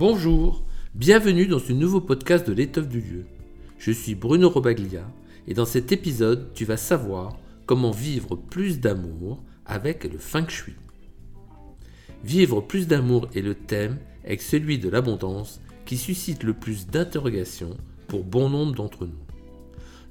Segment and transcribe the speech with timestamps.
[0.00, 3.26] Bonjour, bienvenue dans ce nouveau podcast de l'étoffe du lieu.
[3.76, 5.06] Je suis Bruno Robaglia
[5.46, 10.72] et dans cet épisode, tu vas savoir comment vivre plus d'amour avec le feng shui.
[12.24, 17.76] Vivre plus d'amour est le thème avec celui de l'abondance qui suscite le plus d'interrogations
[18.08, 19.20] pour bon nombre d'entre nous.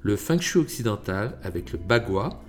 [0.03, 2.39] Le feng shui occidental avec le bagua,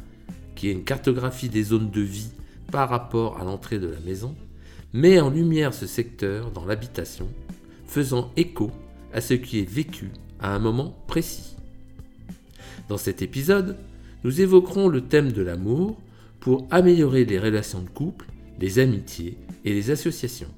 [0.57, 2.33] qui est une cartographie des zones de vie
[2.71, 4.37] par rapport à l'entrée de la maison,
[4.93, 7.29] met en lumière ce secteur dans l'habitation,
[7.87, 8.71] faisant écho
[9.13, 10.11] à ce qui est vécu
[10.41, 11.57] à un moment précis.
[12.89, 13.77] Dans cet épisode,
[14.25, 16.01] nous évoquerons le thème de l'amour
[16.41, 18.27] pour améliorer les relations de couple,
[18.59, 20.53] les amitiés et les associations.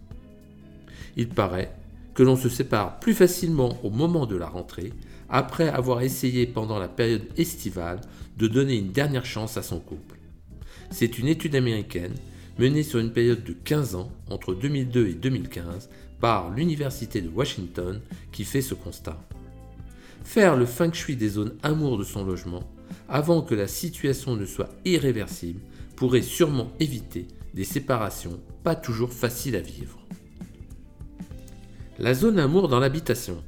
[1.16, 1.72] Il paraît
[2.14, 4.92] que l'on se sépare plus facilement au moment de la rentrée,
[5.28, 8.00] après avoir essayé pendant la période estivale
[8.38, 10.18] de donner une dernière chance à son couple.
[10.90, 12.12] C'est une étude américaine
[12.62, 18.00] menée sur une période de 15 ans, entre 2002 et 2015, par l'Université de Washington,
[18.30, 19.18] qui fait ce constat.
[20.22, 22.62] Faire le feng shui des zones amour de son logement,
[23.08, 25.58] avant que la situation ne soit irréversible,
[25.96, 29.98] pourrait sûrement éviter des séparations pas toujours faciles à vivre.
[31.98, 33.42] La zone amour dans l'habitation.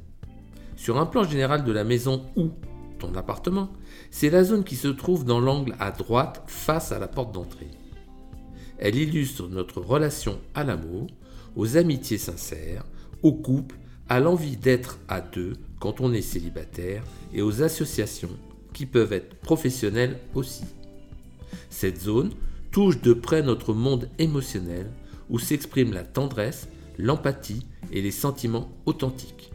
[0.75, 2.51] Sur un plan général de la maison ou
[2.99, 3.71] ton appartement,
[4.11, 7.71] c'est la zone qui se trouve dans l'angle à droite face à la porte d'entrée.
[8.79, 11.07] Elle illustre notre relation à l'amour,
[11.57, 12.85] aux amitiés sincères,
[13.23, 13.77] au couple,
[14.09, 18.37] à l'envie d'être à deux quand on est célibataire et aux associations
[18.73, 20.65] qui peuvent être professionnelles aussi.
[21.71, 22.33] Cette zone
[22.71, 24.91] touche de près notre monde émotionnel
[25.31, 29.53] où s'exprime la tendresse, l'empathie et les sentiments authentiques.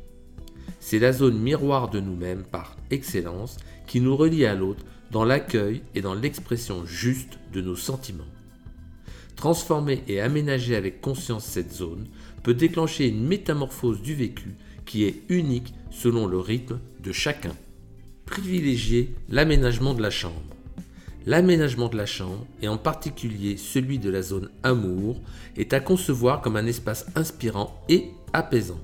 [0.79, 5.81] C'est la zone miroir de nous-mêmes par excellence qui nous relie à l'autre dans l'accueil
[5.95, 8.23] et dans l'expression juste de nos sentiments.
[9.39, 12.07] Transformer et aménager avec conscience cette zone
[12.43, 17.55] peut déclencher une métamorphose du vécu qui est unique selon le rythme de chacun.
[18.25, 20.41] Privilégier l'aménagement de la chambre.
[21.25, 25.21] L'aménagement de la chambre, et en particulier celui de la zone amour,
[25.55, 28.81] est à concevoir comme un espace inspirant et apaisant.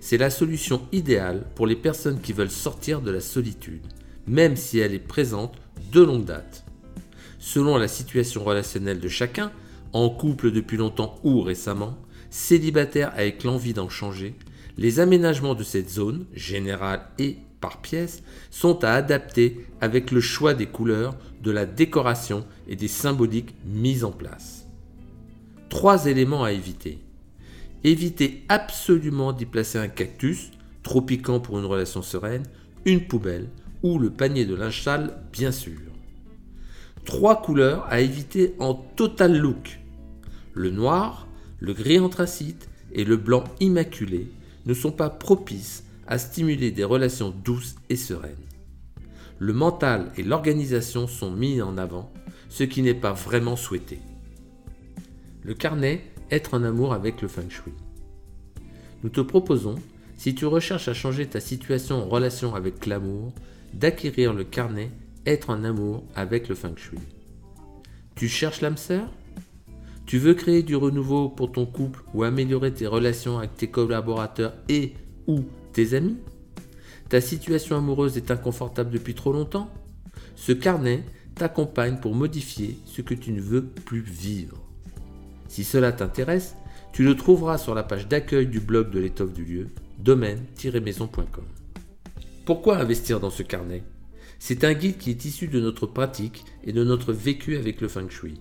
[0.00, 3.84] C'est la solution idéale pour les personnes qui veulent sortir de la solitude,
[4.26, 5.56] même si elle est présente
[5.92, 6.64] de longue date
[7.38, 9.52] selon la situation relationnelle de chacun,
[9.92, 11.98] en couple depuis longtemps ou récemment,
[12.30, 14.34] célibataire avec l'envie d'en changer,
[14.76, 20.54] les aménagements de cette zone, générale et par pièce, sont à adapter avec le choix
[20.54, 24.66] des couleurs, de la décoration et des symboliques mises en place.
[25.68, 26.98] Trois éléments à éviter.
[27.84, 30.50] Évitez absolument d'y placer un cactus,
[30.82, 32.44] trop piquant pour une relation sereine,
[32.84, 33.48] une poubelle
[33.82, 35.87] ou le panier de linge sale, bien sûr
[37.08, 39.80] trois couleurs à éviter en total look.
[40.52, 41.26] Le noir,
[41.58, 44.28] le gris anthracite et le blanc immaculé
[44.66, 48.36] ne sont pas propices à stimuler des relations douces et sereines.
[49.38, 52.12] Le mental et l'organisation sont mis en avant,
[52.50, 54.00] ce qui n'est pas vraiment souhaité.
[55.42, 57.72] Le carnet Être en amour avec le feng shui.
[59.02, 59.76] Nous te proposons,
[60.18, 63.32] si tu recherches à changer ta situation en relation avec l'amour,
[63.72, 64.90] d'acquérir le carnet
[65.28, 66.98] être en amour avec le feng shui.
[68.14, 69.12] Tu cherches l'âme sœur?
[70.06, 74.54] Tu veux créer du renouveau pour ton couple ou améliorer tes relations avec tes collaborateurs
[74.68, 74.94] et
[75.26, 76.16] ou tes amis?
[77.10, 79.70] Ta situation amoureuse est inconfortable depuis trop longtemps?
[80.34, 84.56] Ce carnet t'accompagne pour modifier ce que tu ne veux plus vivre.
[85.48, 86.56] Si cela t'intéresse,
[86.92, 89.68] tu le trouveras sur la page d'accueil du blog de l'étoffe du lieu,
[89.98, 91.44] domaine-maison.com.
[92.46, 93.82] Pourquoi investir dans ce carnet?
[94.38, 97.88] C'est un guide qui est issu de notre pratique et de notre vécu avec le
[97.88, 98.40] feng shui.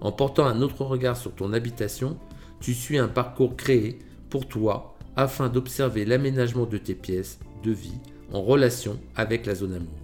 [0.00, 2.18] En portant un autre regard sur ton habitation,
[2.60, 3.98] tu suis un parcours créé
[4.30, 7.98] pour toi afin d'observer l'aménagement de tes pièces de vie
[8.32, 9.98] en relation avec la zone amour.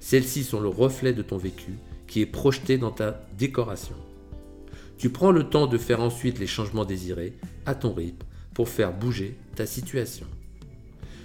[0.00, 1.72] Celles-ci sont le reflet de ton vécu
[2.06, 3.96] qui est projeté dans ta décoration.
[4.98, 7.32] Tu prends le temps de faire ensuite les changements désirés
[7.64, 10.26] à ton rythme pour faire bouger ta situation.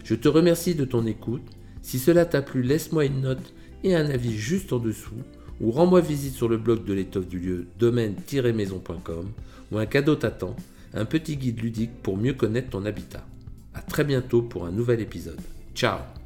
[0.04, 1.44] Je te remercie de ton écoute
[1.90, 3.52] si cela t'a plu, laisse-moi une note
[3.84, 5.24] et un avis juste en dessous
[5.60, 9.32] ou rends-moi visite sur le blog de l'étoffe du lieu domaine-maison.com
[9.72, 10.56] où un cadeau t'attend,
[10.94, 13.26] un petit guide ludique pour mieux connaître ton habitat.
[13.74, 15.42] A très bientôt pour un nouvel épisode.
[15.74, 16.19] Ciao